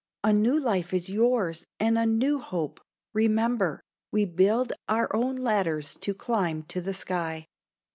[0.23, 2.81] A new life is yours and a new hope.
[3.13, 7.45] Remember We build our own ladders to climb to the sky.